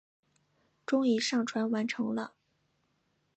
[0.83, 2.33] 终于上传完成了